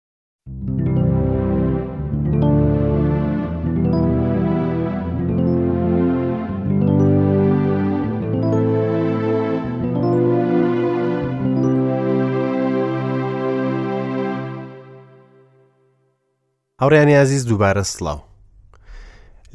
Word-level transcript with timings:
هەوڕیانی 16.83 17.21
عزیز 17.25 17.43
دووبارە 17.47 17.83
سلااو 17.83 18.21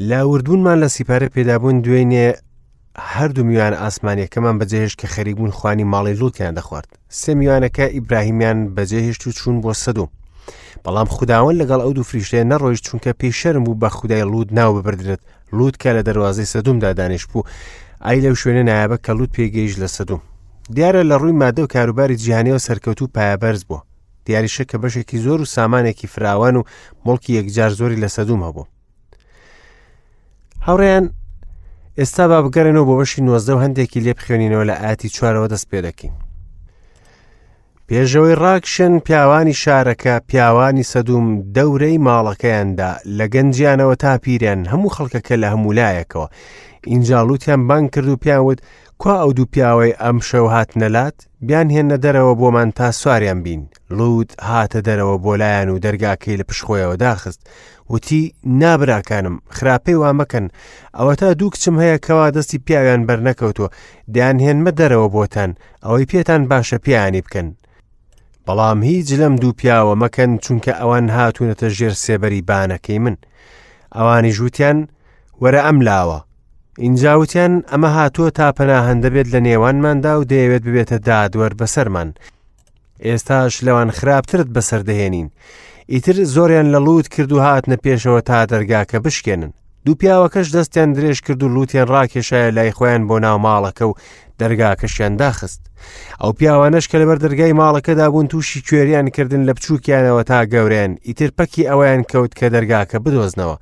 لاوردبوونمان 0.08 0.78
لە 0.88 0.88
سیپارە 0.98 1.28
پێدابوون 1.36 1.78
دوێنێ 1.86 2.30
هەردوو 3.12 3.44
میوان 3.50 3.74
ئاسمانیەکەمان 3.84 4.56
بەجێهش 4.60 4.94
کە 5.00 5.08
خەریبوون 5.14 5.52
خوانی 5.58 5.84
ماڵی 5.94 6.20
لوتیان 6.22 6.54
دەخوارد 6.60 6.90
سێ 7.22 7.32
میوانەکە 7.40 7.86
ئیبراهیمیان 7.96 8.60
بەجێهشت 8.76 9.22
و 9.28 9.32
چوون 9.40 9.58
بۆ 9.64 9.72
سەدوم 9.84 10.10
بەڵام 10.84 11.08
خودداون 11.16 11.56
لەگەڵ 11.62 11.80
ئەو 11.84 11.94
دوو 11.98 12.06
فریشتەیە 12.10 12.46
نەڕۆیشت 12.52 12.84
چونکە 12.88 13.12
پێی 13.20 13.32
شەرم 13.40 13.64
بوو 13.66 13.80
بە 13.82 13.90
خودای 13.98 14.24
لود 14.32 14.50
ناو 14.60 14.74
ببردرێت 14.80 15.22
لود 15.58 15.76
کە 15.82 15.90
لە 15.98 16.02
دەواازەی 16.08 16.52
سەدومدا 16.54 16.90
دانیش 17.00 17.26
بوو 17.32 17.44
ئای 18.06 18.22
لەو 18.26 18.36
شوێنە 18.42 18.64
نایابە 18.70 18.98
کە 19.06 19.12
لود 19.18 19.32
پێگەیش 19.36 19.74
لە 19.82 19.88
سەدوم 19.98 20.22
دیارە 20.76 21.02
لە 21.10 21.16
ڕووی 21.22 21.38
مادە 21.44 21.60
و 21.64 21.68
کاروباری 21.76 22.18
جیهانەوە 22.24 22.60
سەرکەوت 22.68 23.00
و 23.02 23.08
پایابەرز 23.16 23.62
بووە 23.70 23.82
دیاریشە 24.26 24.64
کە 24.72 24.78
بەشێکی 24.84 25.18
زۆر 25.26 25.40
و 25.42 25.46
سامانێکی 25.56 26.08
فراوان 26.14 26.56
و 26.56 26.64
مڵکی 27.06 27.30
یەکجار 27.40 27.72
زۆری 27.80 28.02
لە 28.04 28.08
سەدوم 28.18 28.42
هەبوو 28.48 28.66
هەوڕیان 30.70 31.06
ئێستا 32.00 32.24
با 32.32 32.40
بگەڕێنەوە 32.46 32.88
بۆ 32.88 32.94
بەشی 33.00 33.22
نوۆزدە 33.28 33.54
و 33.56 33.64
هەندێکی 33.66 34.04
لێ 34.06 34.14
بخێنینەوە 34.20 34.64
لە 34.70 34.76
ئاتی 34.84 35.10
چوارەوە 35.16 35.48
دەست 35.54 35.68
پێ 35.72 35.80
دەکەین 35.88 36.14
پێشەوەی 37.88 38.40
ڕاکشن 38.44 38.94
پیاوانی 39.06 39.60
شارەکە 39.64 40.14
پیاوانی 40.30 40.88
سەدوم 40.94 41.26
دەورەی 41.56 41.98
ماڵەکەیاندا 42.08 42.92
لە 43.18 43.26
گەنجیانەوە 43.34 43.96
تا 44.04 44.12
پیرێن 44.24 44.62
هەموو 44.72 44.94
خەڵکەکە 44.96 45.36
لە 45.42 45.48
هەمولایەکەوە 45.54 46.28
ئینجاڵوتیان 46.92 47.62
بانگ 47.70 47.88
کرد 47.94 48.08
و 48.10 48.16
پیاوت 48.24 48.60
کوا 49.04 49.16
ئەو 49.24 49.32
دوو 49.34 49.46
پیاوەی 49.54 49.98
ئەم 50.02 50.18
شەو 50.30 50.48
هات 50.54 50.72
نەلات 50.82 51.18
بیان 51.48 51.68
هێنە 51.76 51.98
دەرەوە 52.04 52.34
بۆمان 52.42 52.70
تا 52.78 52.92
سواریان 52.92 53.40
بین 53.46 53.62
لووت 53.98 54.32
هاتە 54.50 54.80
دەرەوە 54.88 55.16
بۆلایەن 55.26 55.68
و 55.70 55.80
دەرگاکەی 55.86 56.38
لە 56.40 56.44
پشخۆیەوە 56.50 56.96
داخست 57.04 57.42
وتی 57.90 58.34
نابراکانم 58.62 59.36
خراپەی 59.58 59.94
وا 60.02 60.12
مەکەن 60.20 60.46
ئەوە 60.98 61.14
تا 61.20 61.30
دوو 61.40 61.50
کچم 61.54 61.76
هەیە 61.84 61.98
کەوا 62.06 62.26
دەستی 62.36 62.58
پیاویان 62.66 63.02
بەرنەکەوتوە 63.08 63.68
دەیان 64.14 64.38
هێنمە 64.46 64.72
دەرەوە 64.80 65.08
بۆتان 65.16 65.52
ئەوەی 65.84 66.06
پێتان 66.12 66.42
باشە 66.52 66.78
پیانی 66.86 67.22
بکەن 67.26 67.48
بەڵام 68.48 68.80
هیچ 68.90 69.10
لەم 69.20 69.36
دوو 69.42 69.52
پیاوە 69.60 69.96
مەکەن 70.04 70.32
چونکە 70.46 70.74
ئەوان 70.82 71.06
هاتوونەتە 71.16 71.68
ژێر 71.78 71.94
سێبەری 72.06 72.46
بانەکەی 72.50 73.00
من 73.04 73.16
ئەوانی 73.96 74.32
ژووتیان 74.38 74.78
وەرە 75.42 75.62
ئەم 75.68 75.80
لاوە 75.88 76.20
ئینجاوتیان 76.82 77.62
ئەمە 77.72 77.90
هاتووە 77.98 78.32
تا 78.38 78.52
پەناهندەبێت 78.60 79.28
لە 79.34 79.40
نێوانماندا 79.48 80.14
و 80.20 80.24
دەیەوێت 80.32 80.64
ببێتە 80.68 80.98
دادوەر 81.08 81.54
بەسەرمان. 81.60 82.10
ئێستاش 83.08 83.54
لەوان 83.66 83.90
خراپترت 83.98 84.48
بەسەر 84.56 84.82
دەهێنین. 84.90 85.28
ئیتر 85.94 86.18
زۆریان 86.34 86.68
لە 86.76 86.80
لووت 86.86 87.08
کرد 87.14 87.32
و 87.32 87.40
هاتنە 87.46 87.78
پێشەوە 87.86 88.22
تا 88.30 88.40
دەرگاکە 88.52 88.96
بشکێنن. 89.06 89.52
دوو 89.86 89.96
پیاوەکەش 90.00 90.48
دەستیان 90.56 90.90
درێژ 90.98 91.20
کرد 91.26 91.42
و 91.44 91.50
لووتیان 91.56 91.88
ڕاکێشایە 91.96 92.50
لای 92.58 92.72
خۆیان 92.78 93.04
بۆ 93.10 93.16
ناو 93.26 93.38
ماڵەکە 93.46 93.82
و 93.90 93.94
دەرگاکەشیان 94.40 95.14
داخست. 95.24 95.62
ئەو 96.22 96.32
پیاوانەش 96.38 96.86
کە 96.92 96.96
لەبەر 97.02 97.18
دەرگای 97.26 97.54
ماڵەکەدا 97.62 98.08
بوون 98.12 98.28
تووشی 98.32 98.60
کوێریان 98.68 99.08
کردن 99.16 99.42
لە 99.50 99.54
بچووکیانەوە 99.58 100.24
تا 100.30 100.38
گەوریان 100.52 100.92
ئیتر 101.08 101.30
پەکی 101.42 101.64
ئەویان 101.70 102.02
کەوت 102.12 102.32
کە 102.40 102.46
دەرگاکە 102.56 102.98
بدۆزنەوە. 103.04 103.56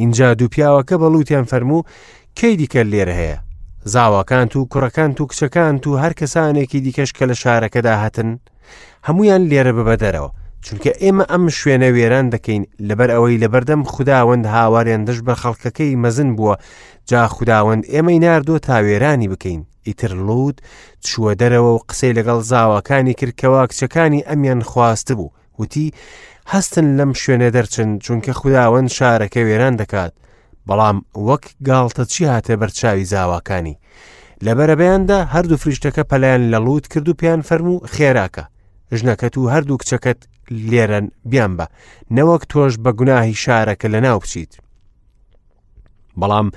اینجا 0.00 0.28
دوو 0.38 0.48
پیاوەکە 0.54 0.92
بە 1.00 1.08
لووتیان 1.12 1.44
فەرموو 1.50 1.80
کەی 2.40 2.56
دیکە 2.60 2.82
لێرە 2.92 3.14
هەیە 3.20 3.38
زاواکان 3.92 4.48
و 4.58 4.64
کوڕەکان 4.72 5.10
و 5.20 5.24
کچەکان 5.30 5.74
و 5.88 5.96
هەر 6.02 6.12
کەسانێکی 6.20 6.80
دیکەش 6.86 7.10
کە 7.18 7.24
لە 7.30 7.34
شارەکەدا 7.42 7.94
هاتن 8.02 8.30
هەمویان 9.08 9.42
لێرە 9.50 9.72
ببەدەرەوە 9.78 10.30
چونکە 10.66 10.90
ئێمە 11.02 11.24
ئەم 11.32 11.44
شوێنە 11.58 11.88
وێران 11.96 12.26
دەکەین 12.34 12.62
لەبەر 12.88 13.10
ئەوەی 13.14 13.40
لەبەردەم 13.42 13.82
خداوەند 13.92 14.44
هاواریان 14.54 15.02
دەش 15.08 15.18
بە 15.26 15.34
خەڵکەکەی 15.42 15.98
مەزن 16.02 16.30
بووە 16.36 16.54
جا 17.10 17.22
خداوەند 17.36 17.82
ئێمەی 17.92 18.18
نردۆ 18.24 18.56
تاوێرانی 18.68 19.28
بکەین 19.32 19.62
ئیتر 19.86 20.12
لود 20.26 20.56
چووە 21.06 21.32
دەرەوە 21.40 21.72
و 21.76 21.82
قسەی 21.88 22.12
لەگەڵ 22.18 22.38
زاواکانی 22.50 23.14
کردکەوە 23.20 23.60
کچەکانی 23.70 24.26
ئەمیان 24.28 24.60
خواست 24.70 25.08
بوو 25.18 25.30
وتی 25.58 25.86
هەستن 26.54 26.86
لەم 26.98 27.12
شوێنە 27.20 27.48
دەرچن 27.56 27.90
چونکە 28.04 28.32
خداوەند 28.40 28.88
شارەکە 28.98 29.40
وێران 29.48 29.74
دەکات 29.82 30.12
بەڵام 30.68 30.96
وەک 31.26 31.44
گاڵتە 31.68 32.02
چی 32.12 32.22
هاتێ 32.32 32.54
بەرچاوی 32.60 33.04
زاواکانی 33.12 33.78
لە 34.44 34.52
بەرەبەیاندا 34.58 35.18
هەردوو 35.34 35.56
فریشتەکە 35.62 36.02
پەلایەن 36.10 36.44
لە 36.54 36.58
لووت 36.64 36.86
کرد 36.92 37.08
و 37.08 37.14
پێیان 37.20 37.42
فەرمو 37.48 37.86
خێراکە 37.94 38.44
ژنەکەت 38.98 39.34
و 39.38 39.48
هەردوو 39.52 39.78
کچەکەت 39.80 40.20
لێرەن 40.70 41.06
بیان 41.30 41.52
بە 41.58 41.64
نەوەک 42.16 42.42
تۆش 42.52 42.72
بە 42.84 42.90
گوناهی 42.98 43.34
شارەکە 43.44 43.86
لە 43.94 44.00
ناو 44.06 44.18
بچیت 44.22 44.52
بەڵام 46.20 46.48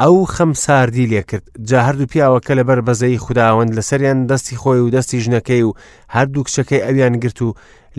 ئەو 0.00 0.16
خەم 0.34 0.52
ساردی 0.64 1.06
لێکرد 1.12 1.46
جا 1.68 1.78
هەردوو 1.86 2.06
پیاوەکە 2.12 2.52
لە 2.58 2.64
بەر 2.68 2.80
بەزەی 2.88 3.18
خودداوەند 3.24 3.74
لەسەریان 3.78 4.20
دەستی 4.30 4.56
خۆی 4.62 4.80
و 4.82 4.90
دەستی 4.96 5.18
ژنەکەی 5.24 5.62
و 5.68 5.74
هەردوو 6.14 6.44
کچەکەی 6.46 6.84
ئەویان 6.86 7.14
گرت 7.22 7.40
و 7.42 7.54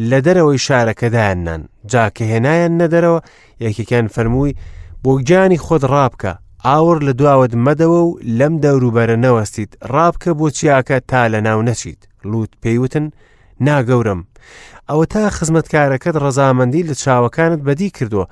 لە 0.09 0.19
دەرەوەی 0.25 0.63
شارەکەدایاننان 0.65 1.61
جاکە 1.91 2.23
هێنایان 2.33 2.73
نەدەرەوە 2.81 3.19
یەکێکیان 3.65 4.07
فەرمووی 4.15 4.53
بۆ 5.05 5.11
گیانی 5.27 5.57
خۆت 5.65 5.83
ڕابکە 5.91 6.31
ئاور 6.67 6.97
لە 7.07 7.13
دواوت 7.19 7.53
مەدەوە 7.65 8.01
و 8.07 8.11
لەم 8.39 8.53
دەوروبەرە 8.63 9.17
نەوەستیت 9.25 9.71
ڕابکە 9.93 10.31
بۆ 10.39 10.47
چیاکە 10.55 10.97
تا 11.09 11.21
لە 11.33 11.39
ناو 11.47 11.59
نەچیت 11.67 12.01
لووت 12.29 12.51
پێیوتن 12.63 13.07
ناگەورم 13.65 14.21
ئەوە 14.89 15.05
تا 15.13 15.23
خزمەتکارەکەت 15.37 16.15
ڕەزامەندی 16.23 16.83
لە 16.89 16.93
چاوەکانت 17.03 17.61
بەدی 17.67 17.89
کردووە 17.97 18.25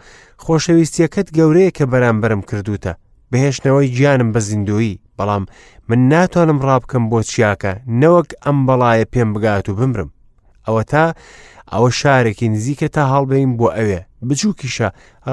خۆشەویستیەکەت 0.44 1.28
گەورەیە 1.38 1.72
کە 1.78 1.85
بەرامبرم 1.91 2.41
کردوتە 2.50 2.94
بەهێشتنەوەی 3.34 3.88
گیانم 3.97 4.29
بە 4.34 4.40
زیندۆیی 4.47 5.00
بەڵام 5.18 5.44
من 5.90 6.00
ناتوانم 6.12 6.59
ڕابکەم 6.68 7.03
بۆ 7.12 7.19
چیاکە 7.29 7.74
نەوەک 8.02 8.29
ئەم 8.46 8.58
بەڵایە 8.68 9.06
پێم 9.13 9.29
بگات 9.35 9.66
و 9.69 9.74
بمرم 9.79 10.09
ئەوە 10.68 10.84
تا 10.91 11.06
ئەوە 11.74 11.90
شارێکی 12.02 12.50
نزیکە 12.56 12.88
تا 12.96 13.02
هەڵبین 13.12 13.52
بۆ 13.59 13.69
ئەوێ 13.78 14.02
بچووکیشە 14.28 14.88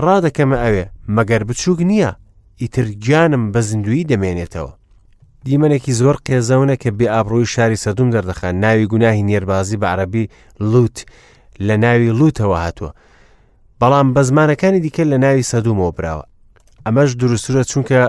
ڕادەکەمە 0.05 0.57
ئەوێ 0.65 0.85
مەگەر 1.17 1.43
بچووک 1.49 1.79
نییە 1.91 2.11
ئیتر 2.61 2.87
گیانم 3.05 3.45
بە 3.53 3.61
زیندوی 3.69 4.05
دەمێنێتەوە 4.11 4.73
دیمەنێکی 5.45 5.93
زۆر 6.01 6.17
قێزەونە 6.27 6.77
کە 6.83 6.91
بێ 6.99 7.07
ئابرووی 7.15 7.47
شاری 7.55 7.77
سەدوم 7.85 8.09
دەردەخان 8.15 8.55
ناوی 8.65 8.87
گوناهی 8.93 9.23
نێربازی 9.31 9.81
بە 9.81 9.87
عەربی 9.93 10.25
لووت 10.71 10.99
لە 11.67 11.75
ناوی 11.85 12.11
لووتەوە 12.19 12.59
هاتووە 12.65 12.91
بەڵام 13.81 14.09
بە 14.15 14.23
زمانەکانی 14.29 14.81
دیکە 14.85 15.05
لە 15.13 15.19
ناوی 15.25 15.43
سەدومەوە 15.53 15.93
براوە 15.97 16.23
ئەمەش 16.87 17.11
دروستورە 17.21 17.63
چونکە 17.73 18.01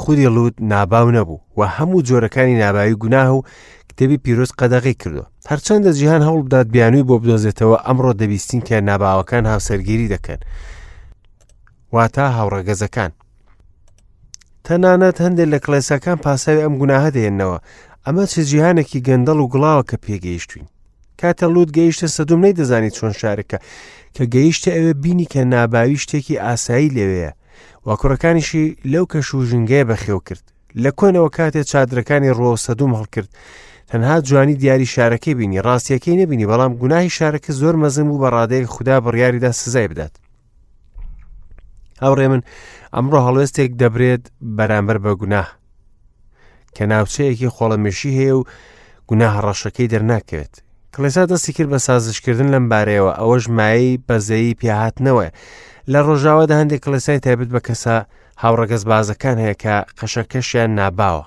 خودی 0.00 0.26
لووت 0.36 0.54
ناباو 0.72 1.08
نەبوو 1.16 1.40
و 1.58 1.60
هەموو 1.76 2.02
جۆرەکانی 2.08 2.58
ناباوی 2.62 2.94
گوناه 3.02 3.30
و 3.36 3.40
کتێبی 4.00 4.16
پیرۆست 4.24 4.54
قەدەغی 4.60 4.94
کردو 5.02 5.22
هەرچەندە 5.50 5.90
جیهان 5.98 6.22
هەوڵ 6.28 6.40
بدات 6.46 6.66
بیانووی 6.74 7.02
بۆ 7.08 7.14
بدۆزێتەوە 7.22 7.76
ئەمڕۆ 7.86 8.12
دەبیستین 8.20 8.60
کە 8.68 8.76
ناباوەکان 8.88 9.44
هاوسەرگیری 9.52 10.08
دەکەن 10.14 10.40
واتە 11.94 12.22
هاوڕەگەزەکان 12.36 13.10
تەنانەت 14.66 15.16
هەندێک 15.24 15.48
لە 15.54 15.58
کلێسەکان 15.64 16.18
پاساوی 16.24 16.64
ئەم 16.64 16.74
گوناهە 16.80 17.10
دێنەوە 17.16 17.58
ئەمە 18.06 18.24
چ 18.32 18.34
جیهانێکی 18.50 19.04
گەندەڵ 19.08 19.38
و 19.42 19.50
گڵاوە 19.52 19.82
کە 19.90 19.96
پێگەیشتوین 20.04 20.66
کاتە 21.20 21.44
لووت 21.54 21.70
گەیشتە 21.78 22.08
سەدوم 22.16 22.40
نەی 22.44 22.54
دەزانی 22.58 22.90
چۆن 22.96 23.12
شارەکە 23.20 23.58
کە 24.16 24.24
گەیشتە 24.34 24.70
ئەوێ 24.76 24.92
بینی 25.02 25.26
کە 25.32 25.40
ناباوی 25.54 26.00
شتێکی 26.04 26.38
ئاسایی 26.44 26.90
لەوەیە 26.96 27.32
وا 27.86 27.94
کوڕەکانیشی 28.00 28.66
لەو 28.92 29.04
کە 29.12 29.18
شوژنگەیە 29.28 29.84
بەخێو 29.90 30.20
کرد 30.26 30.44
لە 30.82 30.90
کۆنەوە 30.98 31.30
کاتێ 31.36 31.60
چادرەکانی 31.70 32.32
ڕۆ 32.38 32.50
سەدوم 32.66 32.92
هەڵکرد 32.98 33.30
هەنها 33.94 34.20
جوانی 34.28 34.54
دیاری 34.54 34.86
شارەکەی 34.86 35.36
بینی 35.38 35.62
ڕاستیەکەی 35.66 36.18
نەبینی 36.22 36.46
بەڵام 36.50 36.72
گوناهی 36.80 37.10
شارەکە 37.16 37.50
زۆر 37.60 37.74
مەزم 37.82 38.08
و 38.10 38.18
بە 38.22 38.28
ڕادەیە 38.34 38.66
خوددا 38.74 39.00
بڕیاریدا 39.04 39.52
سزای 39.52 39.88
بدات 39.88 40.12
هاوڕێ 42.02 42.26
من 42.30 42.42
ئەمڕۆ 42.94 43.18
هەڵوێستێک 43.26 43.70
دەبرێت 43.80 44.22
بەرامبەر 44.56 44.98
بە 45.04 45.12
گوناه 45.20 45.48
کە 46.76 46.82
ناوچەیەکی 46.90 47.48
خۆڵەمێشی 47.56 48.12
هەیە 48.18 48.34
و 48.38 48.42
گوناه 49.08 49.34
ڕەشەکەی 49.44 49.88
دەرناکەوێت 49.92 50.52
کلێسا 50.94 51.24
دەستی 51.26 51.52
کرد 51.56 51.70
بە 51.74 51.78
سازشکردن 51.86 52.48
لەم 52.54 52.64
بارەیەوە 52.72 53.12
ئەوەش 53.18 53.44
مایی 53.58 54.00
بەزەیی 54.08 54.54
پیاهاتنەوە 54.60 55.26
لە 55.92 55.98
ڕۆژاوەدا 56.06 56.54
هەندێک 56.60 56.80
کلسای 56.84 57.18
تایبێت 57.24 57.50
بە 57.54 57.60
کەسە 57.66 57.96
هاوڕەگەز 58.42 58.82
بازەکان 58.90 59.36
هەیە 59.42 59.56
کە 59.62 59.74
قەشەکەشیان 59.98 60.70
ناباوە 60.78 61.24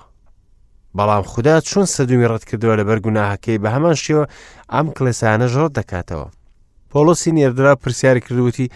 بەڵام 0.98 1.22
خوددا 1.32 1.54
چون 1.68 1.84
سەدومی 1.94 2.28
ڕەت 2.30 2.44
کردووە 2.48 2.74
لە 2.78 2.84
بەرگوناهەکەی 2.88 3.58
بە 3.62 3.68
هەمان 3.74 3.96
شێوە 4.04 4.24
ئەم 4.74 4.86
کلسانە 4.96 5.46
ژڕ 5.52 5.68
دەکاتەوە. 5.78 6.28
پۆلسی 6.90 7.32
نێردرا 7.36 7.74
پرسیار 7.82 8.18
کردوتی 8.26 8.66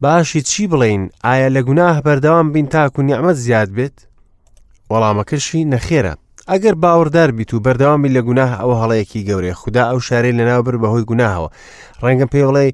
باشی 0.00 0.40
چی 0.50 0.62
بڵین 0.70 1.02
ئایا 1.24 1.48
لە 1.56 1.60
گوناه 1.68 1.94
بەردەوام 2.06 2.46
بین 2.54 2.66
تاکو 2.74 3.02
نیعممەد 3.08 3.40
زیاد 3.46 3.68
بێت؟ 3.76 3.96
وەڵامەکەشی 4.92 5.64
نەخێرە. 5.72 6.14
ئەگەر 6.50 6.74
باوەڕدار 6.82 7.30
بیت 7.36 7.50
و 7.54 7.60
بەردەوامی 7.64 8.14
لە 8.16 8.20
گوناه 8.28 8.50
ئەوە 8.60 8.76
هەڵەیەکی 8.82 9.24
گەورەیە 9.28 9.54
خوددا 9.60 9.82
ئەو 9.90 10.00
شارەی 10.06 10.36
لەناو 10.38 10.62
بر 10.66 10.76
بەهۆی 10.82 11.04
گوناهەوە 11.10 11.48
ڕەنگە 12.02 12.26
پێ 12.32 12.42
وڵێ 12.48 12.68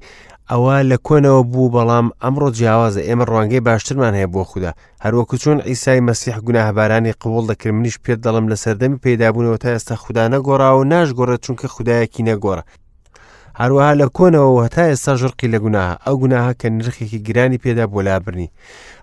ئەوە 0.53 0.75
لە 0.89 0.97
کۆنەوە 1.07 1.41
بوو 1.51 1.67
بەڵام 1.75 2.07
ئەمڕۆ 2.23 2.49
جیاوازە 2.57 3.01
ئێمە 3.07 3.25
ڕوانگەی 3.29 3.65
باشترمان 3.67 4.13
هەیە 4.17 4.29
بۆ 4.33 4.41
خوددا 4.51 4.71
هەروەکو 5.03 5.35
چۆن 5.43 5.57
ئیسای 5.69 6.05
مەسیح 6.07 6.35
گوناهبارانی 6.47 7.13
قوڵ 7.21 7.43
دەکرد 7.51 7.73
منیش 7.77 7.95
پێت 8.03 8.19
دەڵم 8.25 8.45
لە 8.51 8.55
سەردەمی 8.63 9.01
پێدابوونەوە 9.03 9.57
تا 9.63 9.69
ئێستا 9.75 9.95
خوددا 10.03 10.23
نەگۆڕا 10.33 10.69
و 10.77 10.81
ناشگۆڕە 10.93 11.35
چونکە 11.45 11.67
خدایەکی 11.75 12.25
نەگۆڕە 12.29 12.63
هەروەها 13.61 13.93
لە 14.01 14.07
کۆنەوە 14.17 14.59
هەتا 14.65 14.83
ئێستا 14.91 15.13
ژڕقی 15.21 15.49
لە 15.53 15.59
گوناها 15.65 15.91
ئەو 16.05 16.15
گوناها 16.23 16.51
کە 16.61 16.67
نرخێکی 16.77 17.19
گرانی 17.27 17.59
پێدا 17.63 17.85
بۆ 17.91 17.99
لابرنی 18.07 18.47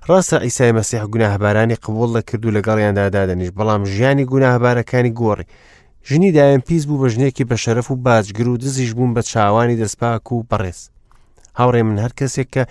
ڕاستە 0.09 0.37
ئیسای 0.47 0.73
مەسیح 0.79 1.03
گوناهبارانی 1.13 1.77
قوڵ 1.85 2.09
لە 2.17 2.23
کردو 2.29 2.51
لەگەڵیاندادادەنیش 2.57 3.51
بەڵام 3.59 3.83
ژیانی 3.95 4.25
گوناهبارەکانی 4.33 5.13
گۆڕی 5.21 5.47
ژنی 6.09 6.31
دایان 6.37 6.61
پیس 6.69 6.83
بوو 6.89 7.01
بە 7.05 7.09
ژنێکی 7.15 7.45
بە 7.51 7.57
شەرف 7.65 7.87
و 7.91 7.95
باجگر 8.07 8.49
و 8.49 8.57
دزیش 8.63 8.91
بوون 8.97 9.11
بە 9.17 9.23
چاوانی 9.33 9.77
دەستپاک 9.83 10.27
و 10.33 10.43
بەڕێز 10.51 10.81
هاوڕێ 11.61 11.83
من 11.89 11.97
هەر 12.05 12.13
کەسێک 12.21 12.49
کە 12.55 12.63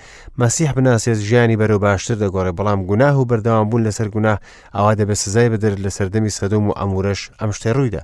مەسیح 0.41 0.71
بناسێت 0.77 1.19
ژیانی 1.27 1.59
بەرەو 1.61 1.79
باشتر 1.85 2.15
دەگۆڕێ 2.23 2.51
بەڵام 2.57 2.79
گوناه 2.89 3.15
و 3.19 3.27
بەردەوام 3.29 3.67
بوون 3.69 3.81
لەسەر 3.87 4.07
گونا 4.15 4.33
ئەوا 4.75 4.91
دەبێت 4.99 5.19
سزای 5.23 5.49
بدر 5.53 5.73
لە 5.83 5.89
سەردەمی 5.97 6.35
سەدوم 6.37 6.65
و 6.69 6.77
ئەمورەش 6.79 7.21
ئەم 7.39 7.51
شتێ 7.57 7.69
ڕوویدا. 7.77 8.01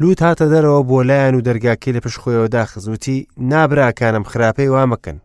لووت 0.00 0.20
هاتە 0.26 0.44
دەرەوە 0.52 0.80
بۆ 0.88 0.98
لایەن 1.10 1.34
و 1.36 1.44
دەرگاکی 1.48 1.94
لە 1.96 2.00
پشت 2.04 2.18
خۆیەوە 2.22 2.48
داخزوتی 2.56 3.16
نابراکانم 3.52 4.24
خراپەی 4.30 4.72
وامەکەن. 4.74 5.16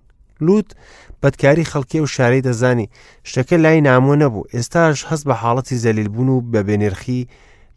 لووت 0.46 0.70
بەدکاری 1.22 1.70
خەڵکی 1.72 2.00
و 2.04 2.08
شارەی 2.16 2.42
دەزانی 2.48 2.88
شتەکە 3.30 3.56
لای 3.64 3.82
نامۆ 3.88 4.14
نەبوو 4.22 4.48
ئێستاش 4.56 5.00
هەست 5.10 5.24
بە 5.28 5.36
حاڵەتی 5.42 5.76
زەلیلبوون 5.84 6.30
و 6.30 6.42
بە 6.52 6.60
بێنرخی 6.68 7.22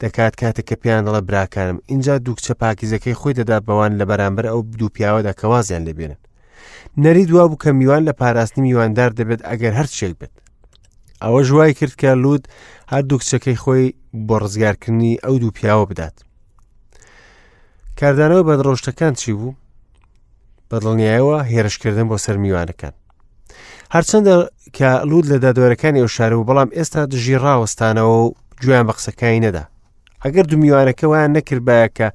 دەکات 0.02 0.34
کاتێککە 0.40 0.76
پێیان 0.82 1.02
دەڵە 1.06 1.20
براکانم 1.28 1.78
اینجا 1.92 2.14
دووکچە 2.24 2.54
پاکیزەکەی 2.62 3.16
خۆی 3.20 3.34
دەدا 3.38 3.56
بەوان 3.66 3.92
لە 4.00 4.04
بەرامبەر 4.10 4.46
ئەو 4.52 4.58
دوو 4.78 4.88
پیاوە 4.96 5.22
دەکەوازیان 5.28 5.82
لێبێنن 5.88 6.20
نەری 7.04 7.24
دوا 7.30 7.46
بوو 7.48 7.56
کە 7.64 7.66
میوان 7.66 8.02
لە 8.08 8.12
پاراستنی 8.20 8.62
میواندار 8.66 9.10
دەبێت 9.10 9.42
ئەگەر 9.48 9.72
هەر 9.78 9.86
شێک 9.98 10.14
بێت 10.20 10.34
ئەوە 11.22 11.40
ژوای 11.48 11.74
کرد 11.78 11.92
کە 12.00 12.04
لود 12.22 12.48
هەردوو 12.92 13.18
کچەکەی 13.20 13.60
خۆی 13.62 13.94
بۆ 14.26 14.34
ڕزگارکردنی 14.42 15.18
ئەو 15.24 15.34
دوو 15.40 15.50
پیاوە 15.58 15.86
بدات 15.90 16.14
کاردانەوە 18.00 18.42
بە 18.48 18.54
ڕۆشتەکان 18.66 19.14
چی 19.20 19.32
بوو 19.38 19.54
بەدڵنیایەوە 20.70 21.36
هێرشکردن 21.50 22.06
بۆ 22.10 22.16
سەر 22.24 22.36
میوانەکان 22.42 22.94
هەرچەندە 23.94 24.34
کە 24.76 24.90
لود 25.10 25.26
لە 25.32 25.36
دادوەرەکانی 25.44 26.00
ئەو 26.02 26.08
شارە 26.16 26.34
و 26.38 26.44
بەڵام 26.48 26.68
ئێستا 26.76 27.00
دژی 27.12 27.38
ڕاوەستانەوە 27.44 28.16
و 28.24 28.32
گویان 28.62 28.84
بە 28.88 28.92
قسەکانی 28.96 29.40
نەدا 29.44 29.64
ئەگەر 30.24 30.44
دوو 30.50 30.58
میوانەکەوان 30.64 31.28
نەکردبایە 31.36 31.88
کە 31.98 32.08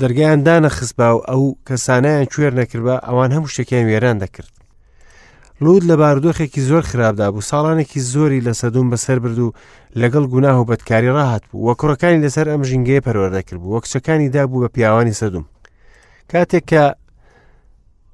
دەرگیان 0.00 0.40
دانەخستبا 0.46 1.08
و 1.14 1.18
ئەو 1.30 1.44
کەسانیان 1.68 2.24
کوێر 2.32 2.52
نەکردە 2.60 2.94
ئەوان 3.06 3.30
هەموو 3.36 3.52
شتێکیان 3.54 3.86
وێران 3.90 4.16
دەکرد 4.24 4.52
لود 5.62 5.82
لە 5.90 5.94
بارودۆخێکی 6.00 6.60
زۆر 6.70 6.82
خراپدا 6.90 7.26
بوو 7.32 7.48
ساڵانێکی 7.50 8.00
زۆری 8.12 8.44
لە 8.46 8.52
سەدوم 8.60 8.86
بەسەر 8.92 9.18
برد 9.24 9.38
و 9.38 9.52
لەگەڵ 10.00 10.24
گوناه 10.32 10.56
و 10.60 10.64
بەدکاری 10.70 11.14
ڕاهات 11.16 11.44
بوو 11.50 11.66
وە 11.68 11.74
کوڕەکانی 11.80 12.22
لەسەر 12.24 12.46
ئەم 12.52 12.62
ژنگەیە 12.70 13.04
پەروەەردەکرد 13.06 13.58
بوو 13.62 13.72
وە 13.74 13.80
کچەکانی 13.84 14.28
دابوو 14.34 14.62
بە 14.64 14.68
پیاوانی 14.74 15.18
سەدوم 15.20 15.44
کاتێک 16.32 16.64
کە 16.70 16.82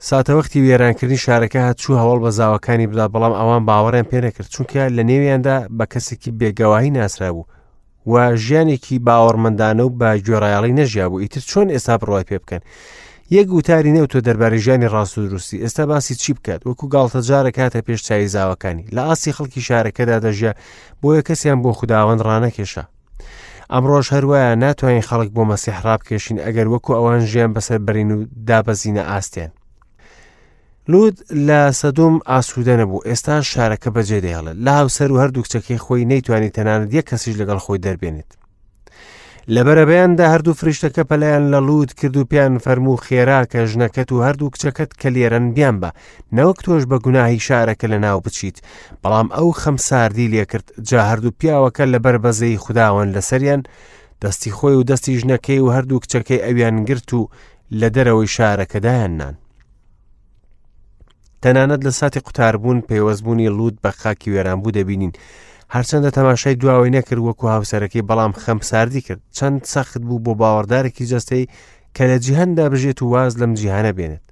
ساتەوەختی 0.08 0.60
وێرانکردنی 0.66 1.22
شارەکە 1.24 1.60
هاتچوو 1.66 1.98
هەوڵ 2.02 2.18
بە 2.24 2.30
زاوەکانی 2.38 2.86
بدا 2.90 3.06
بەڵام 3.14 3.34
ئەوان 3.40 3.62
باوەڕیان 3.68 4.06
پێ 4.10 4.18
نەکرد 4.26 4.48
چونکە 4.54 4.82
لە 4.96 5.02
نێویاندا 5.10 5.56
بە 5.78 5.84
کەسێکی 5.92 6.30
بێگەواهی 6.40 6.90
ناسرا 6.96 7.30
بوو 7.36 7.44
و 8.12 8.36
ژیانێکی 8.36 8.96
باوەڕمەندانە 9.06 9.82
و 9.84 9.90
بە 10.00 10.10
گوێڕایاڵی 10.26 10.76
نەژیا 10.78 11.06
بوو 11.10 11.22
ئیتر 11.24 11.42
چۆن 11.50 11.68
ئێستا 11.74 11.94
بڕای 12.00 12.24
پێ 12.28 12.36
بکەن 12.42 12.62
یەک 13.36 13.46
گوتاری 13.52 13.92
نێو 13.96 14.10
تۆ 14.12 14.18
دەربارەی 14.26 14.62
ژیانی 14.64 14.88
ڕاست 14.94 15.14
و 15.18 15.26
دروستی 15.28 15.62
ئێستا 15.64 15.82
باسی 15.90 16.14
چی 16.22 16.32
بکات 16.36 16.60
وەکو 16.68 16.84
گاڵتە 16.94 17.20
جارە 17.28 17.50
کاتە 17.58 17.80
پێش 17.86 18.00
چاوی 18.06 18.28
زاوەکانی 18.34 18.84
لە 18.96 19.02
ئاسی 19.08 19.32
خەڵکی 19.36 19.64
شارەکەدا 19.68 20.16
دەژە 20.24 20.52
بۆیە 21.02 21.22
کەسیان 21.28 21.58
بۆ 21.64 21.70
خودداوەند 21.78 22.20
ڕانەکێشە 22.28 22.84
ئەمڕۆژ 23.72 24.06
هەروایە 24.14 24.50
ناتوانین 24.62 25.04
خەڵک 25.08 25.30
بۆ 25.36 25.42
مەسیحرا 25.50 25.94
بکێشین 26.00 26.38
ئەگەر 26.46 26.66
وەکو 26.72 26.92
ئەوان 26.98 27.20
ژیان 27.30 27.50
بەسەر 27.56 27.78
بەرین 27.86 28.10
و 28.16 28.18
دابەزینە 28.48 29.04
ئاستیان 29.10 29.50
لود 30.88 31.18
لە 31.48 31.60
سەدوم 31.80 32.14
ئاسوودە 32.32 32.76
نەبوو 32.80 33.04
ئێستا 33.08 33.36
شارەکە 33.52 33.88
بەجێ 33.96 34.18
دەیڵێت 34.24 34.56
لە 34.64 34.70
هاوسەر 34.78 35.10
و 35.12 35.18
هەردوو 35.22 35.44
کچەکەی 35.46 35.80
خۆی 35.84 36.08
نەیتوانانی 36.12 36.54
تەنانەت 36.56 36.90
یە 36.96 37.02
کەسیش 37.08 37.34
لەگەڵ 37.40 37.58
خۆی 37.64 37.82
دەربێنێت. 37.84 38.30
لە 39.54 39.60
بەرەبەیاندا 39.66 40.24
هەردوو 40.32 40.58
فریشتەکە 40.60 41.02
پەلایەن 41.10 41.44
لە 41.52 41.60
لود 41.68 41.90
کرد 41.98 42.16
و 42.16 42.24
پیان 42.30 42.54
فەرموو 42.64 43.00
خێرا 43.06 43.40
کە 43.52 43.60
ژنەکەت 43.72 44.08
و 44.12 44.22
هەردوو 44.26 44.50
کچەکەت 44.54 44.90
کە 45.00 45.08
لێرەن 45.16 45.46
بیان 45.56 45.76
بە 45.82 45.88
نەوەک 46.36 46.58
تۆش 46.66 46.82
بە 46.90 46.96
گوناهی 47.04 47.40
شارەکە 47.46 47.86
لە 47.92 47.98
ناو 48.04 48.18
بچیت 48.24 48.56
بەڵام 49.02 49.28
ئەو 49.36 49.50
خەمساردی 49.62 50.30
لێکرد 50.32 50.66
جا 50.88 51.00
هەردوو 51.10 51.32
پیاوەکە 51.40 51.84
لە 51.92 51.98
بربەزەی 52.04 52.58
خودداوەن 52.64 53.08
لەسەریان 53.16 53.62
دەستی 54.22 54.50
خۆی 54.56 54.76
و 54.78 54.84
دەستی 54.90 55.14
ژنەکەی 55.20 55.60
و 55.64 55.72
هەردوو 55.76 56.02
کچەکەی 56.02 56.42
ئەویان 56.46 56.76
گرت 56.88 57.10
و 57.18 57.28
لە 57.80 57.88
دەرەوەی 57.96 58.30
شارەکەدایان 58.36 59.14
نان. 59.20 59.34
تەنانەت 61.44 61.82
لە 61.86 61.88
ساتی 61.90 62.20
قوتاربوون 62.20 62.80
پەیوەستبوونی 62.88 63.50
لود 63.58 63.76
بە 63.84 63.90
خاکی 64.02 64.30
وێرانبوو 64.34 64.74
دەبینین 64.78 65.12
هەرچەندە 65.74 66.10
تەماشای 66.16 66.56
دواوی 66.60 66.92
نەکرد 66.96 67.20
وەکو 67.28 67.46
هاوسەرەکەی 67.54 68.06
بەڵام 68.08 68.32
خەم 68.44 68.58
ساردی 68.70 69.00
کرد 69.06 69.20
چەند 69.36 69.60
سەخت 69.74 70.00
بوو 70.08 70.22
بۆ 70.24 70.32
باوەڕدارێکی 70.40 71.08
جەستەی 71.12 71.44
کە 71.96 72.02
لە 72.10 72.16
جیهندا 72.24 72.66
بژێت 72.72 72.98
و 73.02 73.10
واز 73.12 73.32
لەم 73.42 73.52
جیهانە 73.60 73.92
بێنێت 73.96 74.24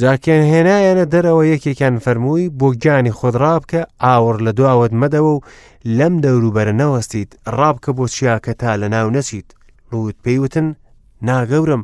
جاکێن 0.00 0.42
هێنایەنە 0.52 1.04
دەرەوە 1.12 1.42
یەکێکیان 1.52 1.96
فەرمووی 2.04 2.52
بۆ 2.58 2.66
گیانی 2.82 3.14
خۆدرا 3.18 3.52
بکە 3.62 3.80
ئاور 4.04 4.36
لە 4.46 4.52
دواوت 4.58 4.92
مەدەوە 5.02 5.32
و 5.36 5.40
لەم 5.98 6.14
دەوروبەرە 6.24 6.72
نەوەستیت 6.80 7.30
ڕابکە 7.58 7.90
بۆ 7.98 8.04
چیاکە 8.14 8.52
تا 8.60 8.72
لە 8.82 8.88
ناو 8.94 9.08
نەچیت 9.16 9.48
ڕوت 9.90 10.16
پێیوتن 10.24 10.68
ناگەورم 11.22 11.82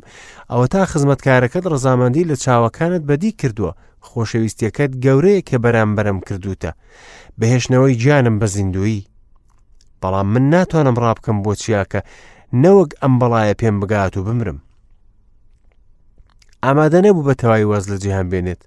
ئەوە 0.50 0.66
تا 0.72 0.80
خزمەتکارەکەت 0.92 1.64
ڕزامەندی 1.72 2.24
لە 2.30 2.36
چاوەکانت 2.44 3.02
بەدی 3.10 3.34
کردووە 3.42 3.72
خۆشەویستیەکەت 4.08 4.92
گەورەیە 5.04 5.42
کە 5.48 5.56
بەرامبەرم 5.64 6.18
کردوتە 6.26 6.70
بەهێشتنەوەی 7.38 7.94
گیانم 8.02 8.36
بە 8.40 8.46
زیندوی 8.54 9.06
بەڵام 10.02 10.26
من 10.34 10.44
ناتوانم 10.50 10.94
ڕابکەم 11.04 11.38
بۆ 11.44 11.52
چیاکە 11.60 12.00
نەوەک 12.62 12.90
ئەم 13.02 13.14
بەڵایە 13.20 13.54
پێم 13.60 13.76
بگات 13.80 14.16
و 14.16 14.22
بمرم 14.26 14.58
ئامادە 16.64 17.00
نەبوو 17.06 17.24
بە 17.28 17.34
تەواوی 17.40 17.64
وەز 17.70 17.84
لە 17.92 17.96
جیهان 18.02 18.26
بێنێت 18.32 18.62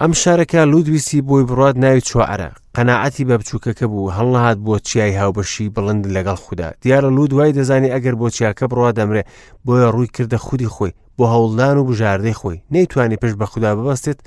ئەم 0.00 0.12
شارەکە 0.20 0.58
لودویستی 0.72 1.20
بۆی 1.28 1.44
بڕات 1.50 1.76
ناوی 1.82 2.00
چوە 2.08 2.24
عراق 2.32 2.58
قەنەعەتی 2.76 3.24
بە 3.28 3.34
بچووکەکە 3.40 3.84
بوو 3.90 4.10
هەڵنەهات 4.16 4.58
بۆ 4.66 4.74
چیای 4.86 5.16
هاوبەشی 5.20 5.68
بڵند 5.76 6.02
لەگەڵ 6.16 6.36
خوددا 6.44 6.68
دیارە 6.82 7.08
لو 7.16 7.26
دوای 7.32 7.52
دەزانی 7.58 7.88
ئەگەر 7.94 8.14
بۆ 8.20 8.28
چیاکە 8.36 8.64
بڕوا 8.70 8.90
دەمرێ 8.98 9.22
بۆیە 9.66 9.88
ڕووی 9.94 10.06
کردە 10.16 10.34
خودی 10.46 10.66
خۆی 10.74 10.92
بۆ 11.18 11.24
هەوڵدان 11.34 11.76
و 11.80 11.84
بژاردەی 11.88 12.34
خۆی 12.40 12.58
نەیتوانی 12.74 13.16
پشت 13.22 13.34
بە 13.40 13.44
خوددا 13.50 13.70
ببەستێت 13.76 14.18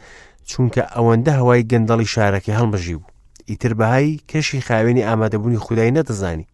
چونکە 0.49 0.81
ئەوەندە 0.95 1.31
هەوای 1.39 1.63
گەندەڵی 1.71 2.07
شارەکە 2.13 2.49
هەڵمەژی 2.59 2.95
بوو 2.99 3.09
ئیتر 3.49 3.73
بەهایی 3.79 4.21
کەشی 4.29 4.61
خاوێنی 4.67 5.03
ئامادەبوونی 5.09 5.57
خودای 5.65 5.91
نەدەزانی 5.97 6.45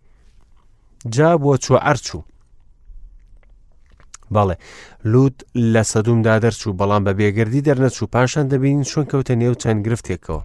جا 1.15 1.29
بۆ 1.43 1.53
چوە 1.63 1.79
ئەرچوو 1.87 2.21
بەڵێ 4.35 4.55
لوت 5.11 5.35
لە 5.73 5.83
سەدومدا 5.91 6.35
دەرچوو 6.43 6.73
بەڵام 6.79 7.01
بە 7.07 7.13
بێگردی 7.19 7.61
دەرنەچوو 7.67 8.07
پاشان 8.13 8.45
دەبین 8.51 8.83
چۆن 8.89 9.05
کەوتە 9.11 9.33
نێو 9.41 9.53
چەند 9.63 9.79
گرفتێکەوە 9.87 10.43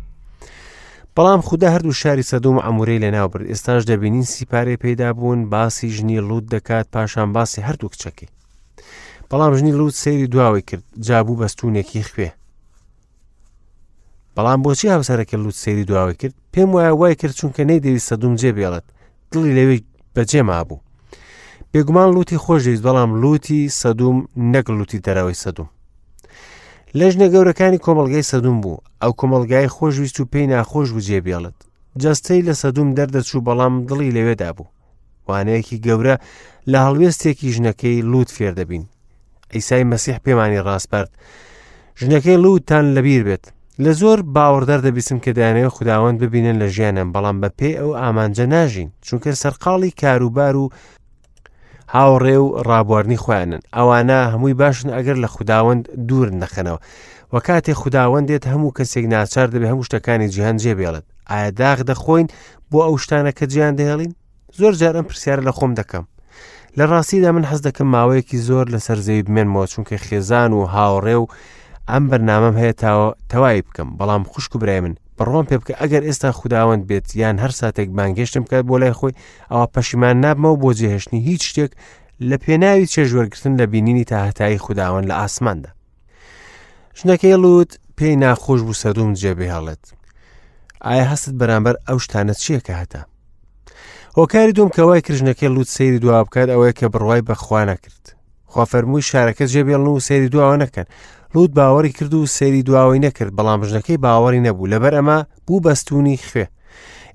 بەڵام 1.20 1.40
خوددا 1.48 1.68
هەردوو 1.74 1.98
شاری 2.02 2.28
سەدوم 2.32 2.56
ئەمورەی 2.64 3.02
لەناوبرد 3.04 3.48
ئێستاش 3.50 3.80
دەبینین 3.90 4.26
سیپارێ 4.34 4.74
پیدا 4.84 5.08
بوون 5.18 5.40
باسی 5.52 5.86
ژنی 5.96 6.20
لووت 6.28 6.44
دەکات 6.54 6.86
پاشان 6.94 7.28
باسی 7.36 7.64
هەردوو 7.68 7.92
کچەکەی 7.94 8.30
بەڵام 9.30 9.52
ژنی 9.58 9.72
لووت 9.78 9.94
سەیری 10.02 10.28
دواوی 10.32 10.62
کرد 10.68 10.82
جابوو 11.06 11.38
بەستونێکی 11.40 12.06
خوێ 12.10 12.30
بەڵام 14.36 14.60
بۆچی 14.64 14.92
هاوسەرەکە 14.94 15.36
لووت 15.42 15.56
سەیری 15.64 15.84
دواوی 15.90 16.16
کرد 16.20 16.34
پێم 16.52 16.68
وایە 16.74 16.92
وای 17.00 17.14
کرد 17.20 17.34
چونکە 17.40 17.62
نەیدەویست 17.70 18.08
سەدوم 18.10 18.32
جێبێڵێت 18.40 18.86
دڵی 19.32 19.52
لەوێ 19.58 19.76
بەجێما 20.14 20.58
بوو 20.68 20.84
بێگومان 21.72 22.08
لوتی 22.14 22.40
خۆشەویست 22.44 22.82
بەڵام 22.86 23.10
لوتی 23.22 23.60
سەدوم 23.80 24.16
نەک 24.54 24.66
لوتی 24.78 24.98
دەرەوەی 25.06 25.40
سەدوم 25.42 25.68
لە 26.98 27.06
ژنە 27.12 27.26
گەورەکانی 27.34 27.78
کۆمەلگای 27.86 28.28
سەدوم 28.30 28.56
بوو 28.62 28.82
ئەو 29.02 29.12
کۆمەلگای 29.20 29.68
خۆشویست 29.76 30.18
و 30.20 30.24
پێی 30.32 30.46
ناخۆش 30.52 30.88
و 30.92 31.00
جێبێڵت 31.06 31.56
جەستەی 32.02 32.44
لە 32.48 32.54
سەدوم 32.62 32.88
دەردەچوو 32.98 33.44
بەڵام 33.46 33.74
دڵی 33.88 34.14
لەوێدا 34.16 34.50
بوو 34.56 34.68
وانەیەکی 35.28 35.80
گەورە 35.86 36.14
لە 36.70 36.78
هەڵوێستێکی 36.86 37.52
ژنەکەی 37.56 38.02
لووت 38.10 38.30
فێر 38.36 38.52
دەبین 38.60 38.84
ئیسای 39.54 39.84
مەسیح 39.92 40.18
پێمانی 40.24 40.64
ڕاستپارت 40.66 41.10
ژنەکەی 42.00 42.40
لووتان 42.44 42.84
لەبیر 42.96 43.22
بێت 43.26 43.44
لە 43.84 43.92
زۆر 44.00 44.18
باوەڕدەر 44.34 44.80
دەبیسم 44.86 45.18
کە 45.24 45.30
دایانەوە 45.36 45.74
خداوەند 45.76 46.18
ببینن 46.22 46.56
لە 46.62 46.66
ژیانم 46.76 47.08
بەڵام 47.14 47.36
بە 47.42 47.48
پێ 47.58 47.70
ئەو 47.80 47.90
ئامانجە 48.00 48.46
ناژین 48.54 48.90
چونکە 49.06 49.30
سەرقاڵی 49.42 49.90
کاروبار 50.00 50.54
و 50.56 50.64
هاوڕێ 51.94 52.36
و 52.44 52.46
ڕابواردنی 52.68 53.18
خۆیانن 53.24 53.62
ئەوانە 53.76 54.18
هەمووی 54.32 54.54
باشن 54.62 54.88
ئەگەر 54.96 55.16
لە 55.24 55.28
خودداوەند 55.34 55.82
دوور 56.08 56.28
نەخەنەوە 56.42 56.78
و 57.32 57.34
کاتێ 57.46 57.72
خودداوەندێت 57.80 58.44
هەموو 58.52 58.74
کەسێک 58.78 59.04
ناچار 59.14 59.46
دەبێ 59.54 59.66
هەموو 59.72 59.86
شتەکانی 59.88 60.28
جیهان 60.34 60.56
جێبێڵێت 60.62 61.04
ئایا 61.30 61.50
داغ 61.60 61.78
دەخۆین 61.90 62.26
بۆ 62.70 62.78
ئەو 62.86 62.96
شتانە 63.02 63.32
کە 63.38 63.44
جیان 63.52 63.74
دەهێڵین 63.78 64.12
زۆر 64.58 64.72
جارم 64.80 65.04
پرسیار 65.08 65.40
لە 65.48 65.52
خۆم 65.56 65.72
دەکەم 65.80 66.04
لە 66.78 66.84
ڕاستیدا 66.90 67.30
من 67.36 67.44
حەز 67.50 67.60
دەکەم 67.66 67.88
ماوەیەکی 67.94 68.36
زۆر 68.48 68.66
لەسەر 68.74 68.98
زەوی 69.06 69.22
بمێنمەوە 69.26 69.66
چونکە 69.72 69.96
خێزان 70.06 70.50
و 70.54 70.60
هاوڕێ 70.74 71.16
و 71.22 71.26
ئەم 71.90 72.04
بەرنامەم 72.10 72.54
هەیە 72.60 72.72
تاوە 72.82 73.08
تەواوی 73.32 73.62
بکەم 73.66 73.88
بەڵام 73.98 74.22
خوشک 74.32 74.52
و 74.54 74.58
برای 74.62 74.80
من 74.84 74.94
بڕۆم 75.20 75.44
پێ 75.48 75.56
بکە 75.60 75.74
ئەگەر 75.80 76.02
ئێستا 76.08 76.30
خودداوەند 76.38 76.82
بێت 76.88 77.08
یان 77.20 77.36
هەر 77.42 77.52
ساتێک 77.60 77.88
بانگشتم 77.96 78.42
بکات 78.44 78.64
بۆ 78.68 78.76
لای 78.80 78.92
خۆی 78.98 79.12
ئەوە 79.52 79.66
پەشیمان 79.74 80.16
نابمەوە 80.24 80.56
بۆ 80.62 80.68
جێهێشتنی 80.78 81.20
هیچ 81.28 81.42
شتێک 81.50 81.72
لە 82.28 82.36
پێناوی 82.44 82.86
چێژوەرگتن 82.92 83.52
لە 83.60 83.64
بینینی 83.72 84.04
تاهتایی 84.12 84.58
خودداوەند 84.64 85.06
لە 85.10 85.14
ئاسماندا 85.20 85.70
ژنەکەی 86.98 87.36
لووت 87.42 87.70
پێی 87.98 88.16
ناخۆش 88.22 88.60
بوو 88.66 88.74
سەدوم 88.82 89.10
جێبێ 89.20 89.48
هەڵێت 89.54 89.84
ئایا 90.86 91.04
هەستت 91.12 91.34
بەرامبەر 91.40 91.74
ئەو 91.88 91.98
شتانە 92.04 92.34
چییە 92.42 92.60
کە 92.66 92.74
هەتا 92.80 93.02
هۆکاری 94.18 94.52
دوم 94.56 94.68
کەوای 94.76 95.00
کرژنەکەی 95.06 95.52
لووت 95.54 95.68
سەیری 95.76 95.98
دوا 96.04 96.22
بکات 96.26 96.48
ئەوەیە 96.52 96.72
کە 96.78 96.86
بڕوای 96.92 97.22
بەخوا 97.28 97.60
نەکرد 97.72 98.04
خوا 98.50 98.64
فەرمووی 98.72 99.04
شارەکە 99.10 99.44
جێبێڵن 99.52 99.86
و 99.92 100.00
سەیری 100.08 100.28
دواوە 100.34 100.56
نەکەن 100.64 100.86
لوت 101.34 101.50
باوەری 101.50 101.90
کرد 101.98 102.14
و 102.14 102.26
سەیری 102.26 102.62
دواوی 102.66 103.00
نەکرد 103.08 103.30
بەڵام 103.38 103.62
ژنەکەی 103.68 104.02
باوەری 104.04 104.40
نەبوو 104.46 104.70
لەبەر 104.74 104.92
ئەمە 104.98 105.18
بوو 105.46 105.60
بەستونی 105.64 106.18
خوێ 106.30 106.46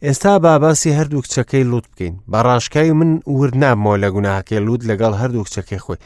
ئێستا 0.05 0.33
باباسی 0.45 0.95
هەردوو 0.97 1.23
کچەکەی 1.25 1.67
لوت 1.71 1.85
بکەین 1.91 2.15
بە 2.31 2.39
ڕاشکای 2.45 2.91
من 2.99 3.11
وردنامەوە 3.39 3.95
لە 4.03 4.09
گوناهەکەی 4.15 4.59
لوت 4.67 4.81
لەگەڵ 4.89 5.13
هەردوو 5.21 5.45
کچەکەی 5.47 5.79
خۆی 5.85 5.99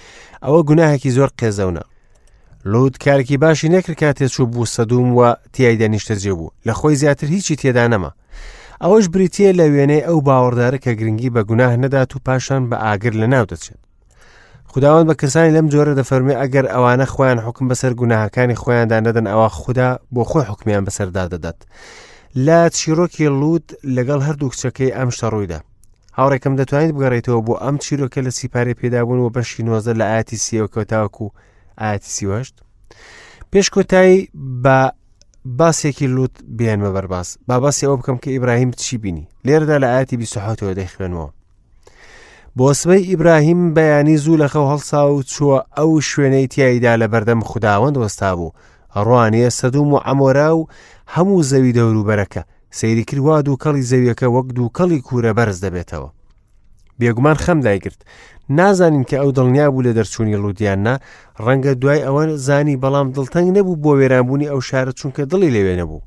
ئەوە 0.45 0.61
گوناهێکی 0.69 1.11
زۆر 1.17 1.29
قێزەونە 1.39 1.83
لود 2.71 2.95
کارێکی 3.03 3.37
باشی 3.43 3.69
نەکرد 3.75 3.97
کاتێ 4.03 4.25
چوو 4.33 4.45
بوو 4.51 4.65
سەدوم 4.75 5.07
و 5.19 5.21
تیایدا 5.53 5.87
نیشتەجێ 5.93 6.31
بوو 6.39 6.49
لە 6.67 6.73
خۆی 6.79 6.95
زیاتر 7.01 7.27
هیچی 7.35 7.55
تێدا 7.61 7.85
نەما 7.93 8.11
ئەوەش 8.83 9.05
بریتە 9.13 9.47
لە 9.59 9.65
وێنەی 9.73 10.03
ئەو 10.07 10.17
باوەڕدارە 10.27 10.77
کە 10.83 10.91
گرنگی 10.99 11.29
بە 11.35 11.41
گوناه 11.49 11.71
نەدات 11.83 12.11
و 12.15 12.19
پاشان 12.25 12.61
بە 12.69 12.75
ئاگر 12.85 13.13
لە 13.21 13.27
ناو 13.33 13.45
دەچێت 13.51 13.81
خداوەند 14.73 15.11
بە 15.11 15.15
کەسانی 15.21 15.51
لەم 15.55 15.65
جۆرە 15.73 15.93
دەفەرمێ 16.01 16.33
ئەگەر 16.41 16.65
ئەوانە 16.73 17.05
خۆیان 17.13 17.39
حکم 17.45 17.65
بەسەر 17.71 17.91
گوناهاکانی 18.01 18.55
خۆیاندان 18.61 19.01
نەدەن 19.07 19.27
ئەوە 19.31 19.49
خوددا 19.59 19.89
بۆ 20.15 20.23
خۆی 20.29 20.45
حکمیان 20.51 20.83
بەسەردا 20.87 21.23
دەدات 21.33 21.59
لە 22.45 22.59
چیرۆکی 22.77 23.27
لود 23.41 23.67
لەگەڵ 23.97 24.19
هەردوو 24.27 24.51
کچەکەی 24.53 24.95
ئەم 24.97 25.09
شەڕوویدا 25.19 25.59
هاوڕێکم 26.17 26.53
دەتوانیت 26.59 26.91
بگەڕێتەوە 26.97 27.39
بۆ 27.47 27.53
ئەم 27.63 27.75
چیرۆکە 27.85 28.19
لە 28.25 28.29
سیپارێ 28.39 28.73
پێدابوون 28.79 29.19
و 29.19 29.29
بەشی 29.35 29.61
نۆزە 29.67 29.93
لە 29.99 30.05
ئاتی 30.13 30.37
سیەوەکە 30.45 30.81
تاوکو 30.91 31.27
ئاتی 31.81 32.09
سیوەشت 32.15 32.55
پێش 33.51 33.67
کۆتایی 33.75 34.19
بە 34.63 34.77
باسێکی 35.59 36.07
لوت 36.15 36.35
بیان 36.57 36.79
مەبەرباس 36.85 37.29
با 37.47 37.55
باسی 37.63 37.85
ئەوە 37.85 37.97
بکەم 38.01 38.17
کە 38.23 38.27
ئیبراهیم 38.33 38.71
چی 38.83 38.97
بینی 39.03 39.25
لێرەدا 39.47 39.77
لە 39.83 39.87
ئاتی 39.95 40.15
28ەوە 40.23 40.73
دەیخوێنەوە 40.79 41.29
بۆسبەی 42.57 43.07
ئیبراهیم 43.09 43.73
بەیانی 43.75 44.17
زوو 44.17 44.37
لە 44.47 44.47
خەو 44.51 44.71
هەڵسا 44.77 44.93
و 45.11 45.23
چووە 45.23 45.57
ئەو 45.77 46.01
شوێنەی 46.01 46.47
تایدا 46.47 46.95
لە 46.97 47.07
بەردەم 47.11 47.43
خداوەند 47.49 47.97
وەستا 48.01 48.31
بوو 48.37 48.51
ڕوانەیە 48.95 49.49
سەدوم 49.59 49.89
و 49.93 49.99
ئەمۆرا 50.07 50.49
و 50.57 50.67
هەموو 51.13 51.43
زەوی 51.51 51.73
دەوروبەرەکە 51.77 52.41
سەیری 52.71 53.03
کردوا 53.03 53.41
دوو 53.41 53.55
کەڵی 53.63 53.81
زەویەکە 53.91 54.25
وەک 54.35 54.47
دوو 54.57 54.69
کەڵی 54.77 55.01
کوورە 55.05 55.33
بەرز 55.37 55.65
دەبێتەوە 55.65 56.09
بێگومان 56.99 57.35
خەم 57.43 57.59
دایگرت 57.65 58.01
نازانین 58.57 59.03
کە 59.09 59.13
ئەو 59.21 59.31
دڵنیا 59.37 59.69
بوو 59.71 59.81
لە 59.87 59.91
دەرچوونی 59.97 60.35
لودیاننا 60.43 60.95
ڕەنگە 61.45 61.71
دوای 61.81 62.03
ئەوە 62.05 62.23
زانی 62.47 62.77
بەڵام 62.83 63.07
دڵتەنگ 63.15 63.47
نەبوو 63.57 63.81
بۆ 63.83 63.91
وێرانبوونی 63.99 64.49
ئەو 64.51 64.61
شارە 64.69 64.93
چونکە 64.99 65.21
دڵی 65.31 65.53
لەوێ 65.55 65.75
نەبوو 65.81 66.01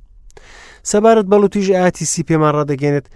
سەبارەت 0.90 1.26
بەڵوتیژ 1.32 1.68
ئاتی 1.74 2.04
سی 2.04 2.22
پێمان 2.28 2.52
ڕدەگەێنێت 2.58 3.06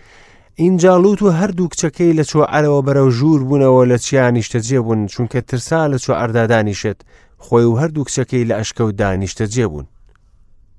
ئینجاڵوت 0.62 1.20
و 1.22 1.28
هەردوو 1.40 1.68
کچەکەی 1.72 2.16
لە 2.18 2.24
چوە 2.30 2.44
ئەرەوە 2.52 2.80
بەرەو 2.86 3.08
ژوور 3.18 3.40
بوونەوە 3.44 3.82
لە 3.90 3.98
چیانیشتە 4.04 4.58
جێبوون 4.68 5.00
چونکە 5.12 5.40
ترسا 5.48 5.82
لە 5.92 5.98
چوە 6.04 6.14
ئەردادانیشێت 6.20 6.98
خۆی 7.44 7.64
و 7.68 7.76
هەردوو 7.80 8.04
کچەکەی 8.06 8.46
لە 8.48 8.54
ئەشکەوت 8.58 8.94
دانیشتە 9.02 9.44
جێبوون 9.54 9.86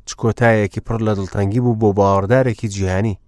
چ 0.08 0.10
کۆتایەکی 0.22 0.82
پڕ 0.88 1.00
لە 1.08 1.14
دڵتەنگی 1.18 1.60
بوو 1.66 1.76
بۆ 1.82 1.90
باوەڕدارێکی 1.98 2.68
جیهانی 2.76 3.20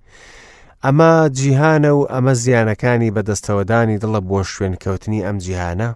ئەمە 0.85 1.11
جیهانە 1.37 1.91
و 1.97 2.01
ئەمە 2.13 2.33
زیانەکانی 2.43 3.11
بەدەستەوەدانی 3.15 3.97
دڵە 4.03 4.19
بۆ 4.29 4.41
شوێن 4.51 4.73
کەوتنی 4.81 5.23
ئەم 5.25 5.37
جیهانە 5.45 5.89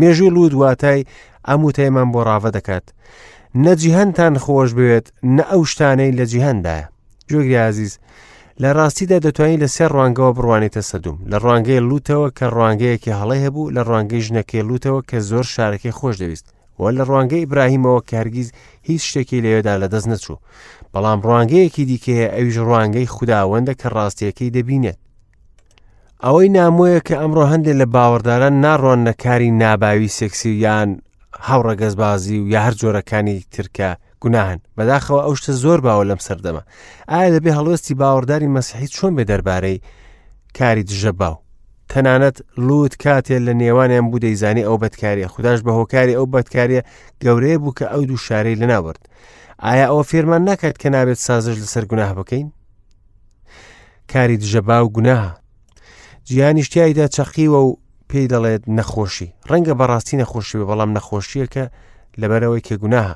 مێژوو 0.00 0.38
و 0.44 0.48
دواتای 0.52 1.04
ئەم 1.48 1.60
و 1.64 1.70
تەیمان 1.76 2.08
بۆ 2.12 2.20
ڕاوە 2.26 2.50
دەکات 2.56 2.86
نە 3.64 3.72
جیهنتان 3.82 4.34
خۆش 4.44 4.70
بوێت 4.78 5.06
نە 5.36 5.44
ئەو 5.50 5.62
شتانەی 5.70 6.12
لە 6.18 6.24
جیهندایە 6.32 6.86
جۆگری 7.30 7.56
عزیز 7.70 7.94
لە 8.62 8.70
ڕاستیدا 8.78 9.18
دەتوانین 9.26 9.60
لە 9.64 9.68
سێ 9.74 9.84
ڕوانگەوە 9.94 10.32
بڕوانێتە 10.36 10.80
سەدوم 10.90 11.16
لە 11.30 11.36
ڕوانگەی 11.42 11.80
لوتەوە 11.88 12.28
کە 12.38 12.46
ڕوانگەیەکی 12.54 13.16
هەڵی 13.20 13.40
هەبوو 13.46 13.70
لە 13.76 13.82
ڕوانگەی 13.88 14.24
ژنەکەی 14.26 14.62
لوتەوە 14.68 15.00
کە 15.08 15.18
زۆر 15.30 15.44
شارەکەی 15.54 15.96
خۆش 15.98 16.14
دەویست 16.22 16.46
وە 16.80 16.88
لە 16.98 17.04
ڕوانگەی 17.08 17.44
ئبراهیمەوە 17.44 18.00
کارگیز 18.10 18.48
هیچ 18.88 19.02
شتێکی 19.10 19.42
لەوێدا 19.44 19.74
لەدەست 19.82 20.06
نەچوو 20.12 20.36
بەڵام 20.92 21.18
ڕوانگەیەکی 21.26 21.84
دیکەیە 21.90 22.26
ئەویش 22.36 22.56
ڕوانگەی 22.68 23.06
خودداوەندە 23.14 23.72
کە 23.80 23.88
ڕاستیەکەی 23.96 24.50
دەبینێت 24.56 24.98
ئەوەی 26.24 26.48
نامۆیە 26.56 27.00
کە 27.06 27.14
ئەمڕۆ 27.20 27.44
هەندێک 27.52 27.76
لە 27.80 27.86
باوەڕداران 27.94 28.54
ناڕۆن 28.64 29.00
نەکاری 29.08 29.50
ناباوی 29.62 30.10
سێکسی 30.18 30.52
یان 30.64 30.88
هاوڕەگەزبازی 31.48 32.38
و 32.40 32.48
یا 32.54 32.60
هەر 32.66 32.74
جۆرەکانی 32.80 33.36
ترکە 33.54 33.90
گوناهن 34.22 34.58
بەداخەوە 34.76 35.22
ئەو 35.26 35.34
شتە 35.38 35.52
زۆر 35.62 35.78
باوە 35.86 36.04
لەم 36.10 36.20
سەردەمە 36.28 36.62
ئایا 37.10 37.30
دەبێ 37.34 37.50
هەڵوەستی 37.58 37.94
باوەڕداری 38.00 38.48
مەسیحی 38.56 38.88
چۆن 38.96 39.12
بێ 39.16 39.24
دەربارەی 39.30 39.78
کاری 40.58 40.82
دژە 40.90 41.12
باو 41.20 41.36
تەنانەت 41.92 42.36
لووت 42.66 42.94
کاتێ 43.02 43.36
لە 43.46 43.52
نێوانیان 43.60 44.06
بوو 44.10 44.18
دەیزانی 44.24 44.62
ئەو 44.68 44.76
بەدکاریە 44.82 45.26
خودداش 45.32 45.58
بە 45.66 45.70
هۆکاری 45.78 46.14
ئەو 46.18 46.26
بەدکاریە 46.34 46.82
گەورەیە 47.24 47.58
بوو 47.62 47.72
کە 47.78 47.82
ئەو 47.92 48.02
دوو 48.08 48.16
شارەی 48.26 48.56
لەناورد 48.60 49.02
ئایا 49.64 49.86
ئەوە 49.90 50.04
فێرمان 50.10 50.42
ناکات 50.48 50.76
کە 50.82 50.86
نابێت 50.94 51.18
سازش 51.28 51.56
لەسەر 51.62 51.84
گوناه 51.90 52.12
بکەین 52.18 52.46
کاری 54.12 54.38
دژە 54.42 54.56
باو 54.68 54.84
گوناها 54.96 55.32
گیانیشتیایدا 56.28 57.06
چەقیوە 57.16 57.60
و 57.66 57.70
پێی 58.12 58.26
دەڵێت 58.32 58.62
نەخۆشی 58.78 59.28
ڕەنگە 59.50 59.74
بەڕاستی 59.80 60.16
نەخۆشی 60.22 60.56
بەڵام 60.70 60.90
نەخۆشیە 60.96 61.46
کە 61.54 61.64
لەبەرەوەی 62.20 62.60
کە 62.68 62.74
گوناها 62.82 63.14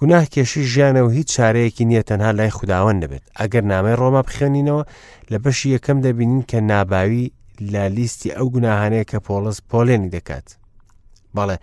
گوناه 0.00 0.24
کێشی 0.32 0.62
ژیانەوە 0.72 1.10
هیچ 1.18 1.28
چارەیەکی 1.36 1.84
نییە 1.90 2.02
تەنها 2.10 2.30
لای 2.38 2.50
خودداوەند 2.56 3.00
دەبێت 3.04 3.24
ئەگەر 3.40 3.64
نامەی 3.72 3.98
ڕۆما 4.00 4.22
بخێنینەوە 4.28 4.82
لە 5.30 5.36
بەشی 5.44 5.72
یەکەم 5.76 5.98
دەبینین 6.06 6.42
کە 6.50 6.58
ناباوی 6.70 7.26
لا 7.72 7.86
لیستی 7.96 8.32
ئەو 8.36 8.46
گوناهانەیە 8.54 9.04
کە 9.10 9.18
پۆلس 9.26 9.58
پۆلێنی 9.70 10.10
دەکات 10.16 10.46
بەڵێ 11.36 11.56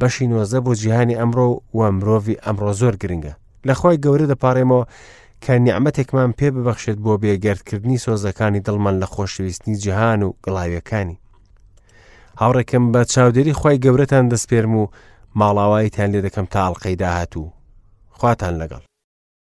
بەشی 0.00 0.26
نۆزە 0.30 0.58
بۆ 0.64 0.72
جیهانی 0.80 1.18
ئەمڕۆ 1.20 1.46
و 1.78 1.80
مرۆڤ 1.96 2.24
ئەمڕۆ 2.46 2.72
زۆر 2.80 2.94
گرنگە 3.02 3.32
لەخوای 3.68 4.00
گەورە 4.04 4.26
دەپارێمەوە 4.32 4.84
کە 5.44 5.52
نیعممەتێکمان 5.64 6.30
پێ 6.38 6.48
ببەخشێت 6.54 6.98
بۆ 7.04 7.12
بێگەردکردنی 7.22 8.02
سۆزەکانی 8.04 8.60
دڵمان 8.66 8.96
لە 9.02 9.06
خۆشویستنی 9.14 9.76
جیهان 9.82 10.20
و 10.26 10.28
گڵاویەکانی 10.44 11.16
هاوڕێکم 12.40 12.84
بە 12.92 13.02
چاودێری 13.12 13.52
خی 13.60 13.76
گەورەتان 13.84 14.24
دەستپێرم 14.32 14.74
و 14.80 14.84
ماڵاواییتان 15.38 16.08
لێ 16.12 16.20
دەکەم 16.26 16.46
تا 16.52 16.58
ئەڵلقەی 16.66 16.96
داهاتوو 17.02 17.48
خواتان 18.18 18.54
لەگەڵ 18.60 18.84